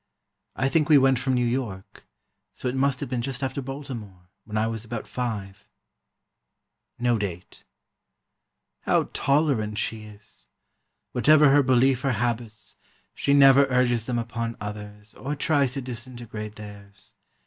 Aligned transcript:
I 0.55 0.67
think 0.67 0.89
we 0.89 0.97
went 0.97 1.19
from 1.19 1.35
New 1.35 1.45
York, 1.45 2.07
so 2.53 2.67
it 2.67 2.73
must 2.73 3.01
have 3.01 3.09
been 3.09 3.21
just 3.21 3.43
after 3.43 3.61
Baltimore, 3.61 4.31
when 4.45 4.57
I 4.57 4.65
was 4.65 4.83
about 4.83 5.05
five." 5.07 5.67
No 6.97 7.19
date: 7.19 7.63
How 8.81 9.09
tolerant 9.13 9.77
she 9.77 10.05
is! 10.05 10.47
Whatever 11.11 11.51
her 11.51 11.61
belief 11.61 12.03
or 12.03 12.13
habits, 12.13 12.77
she 13.13 13.35
never 13.35 13.65
urges 13.67 14.07
them 14.07 14.17
upon 14.17 14.57
others, 14.59 15.13
or 15.13 15.35
tries 15.35 15.73
to 15.73 15.81
disintegrate 15.81 16.55
theirs. 16.55 17.13